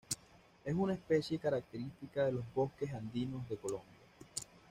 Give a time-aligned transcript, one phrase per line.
[0.65, 3.99] Es una especie característica de los bosques andinos de Colombia.